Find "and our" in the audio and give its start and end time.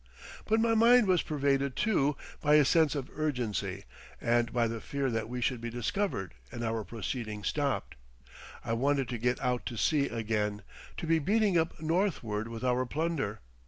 6.51-6.83